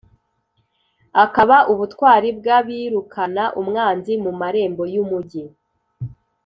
akaba 1.23 1.57
ubutwari 1.71 2.27
bw’abirukana 2.39 3.43
umwanzi 3.61 4.13
mu 4.23 4.31
marembo 4.39 4.83
y’umugi. 4.93 5.43